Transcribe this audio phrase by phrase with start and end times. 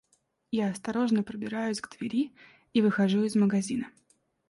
[0.49, 2.31] Я осторожно пробираюсь к двери
[2.73, 3.85] и выхожу из магазина.